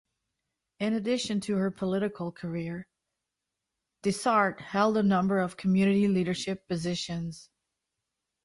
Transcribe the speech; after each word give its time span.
In 0.79 0.95
addition 0.95 1.41
to 1.41 1.57
her 1.57 1.69
political 1.69 2.31
career, 2.31 2.87
Dysart 4.01 4.59
held 4.59 4.97
a 4.97 5.03
number 5.03 5.37
of 5.37 5.57
community 5.57 6.07
leadership 6.07 6.67
positions. 6.67 7.51